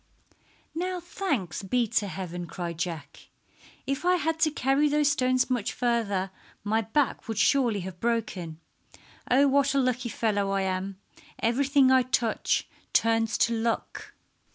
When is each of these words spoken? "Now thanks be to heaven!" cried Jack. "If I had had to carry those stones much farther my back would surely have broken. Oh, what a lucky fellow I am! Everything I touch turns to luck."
"Now 0.73 0.99
thanks 0.99 1.61
be 1.61 1.85
to 1.89 2.07
heaven!" 2.07 2.47
cried 2.47 2.79
Jack. 2.79 3.29
"If 3.85 4.03
I 4.03 4.13
had 4.13 4.21
had 4.21 4.39
to 4.39 4.49
carry 4.49 4.89
those 4.89 5.11
stones 5.11 5.47
much 5.47 5.73
farther 5.73 6.31
my 6.63 6.81
back 6.81 7.27
would 7.27 7.37
surely 7.37 7.81
have 7.81 7.99
broken. 7.99 8.59
Oh, 9.29 9.47
what 9.47 9.75
a 9.75 9.79
lucky 9.79 10.09
fellow 10.09 10.49
I 10.49 10.61
am! 10.61 10.97
Everything 11.37 11.91
I 11.91 12.01
touch 12.01 12.67
turns 12.93 13.37
to 13.45 13.53
luck." 13.55 14.15